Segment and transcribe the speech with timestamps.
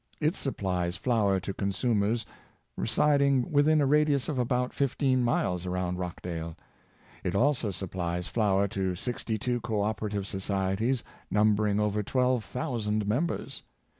[0.19, 2.25] It supplies flour to consumers
[2.75, 6.57] re siding within a radius of about fifteen miles around Rochdale.
[7.23, 13.05] It also supplies flour to sixty two co opera tive societies, numbering over twelve thousand
[13.05, 13.61] mem bers.